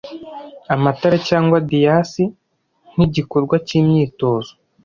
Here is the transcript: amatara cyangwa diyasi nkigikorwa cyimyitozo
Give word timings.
amatara 0.73 1.15
cyangwa 1.27 1.57
diyasi 1.69 2.23
nkigikorwa 2.93 3.55
cyimyitozo 3.67 4.51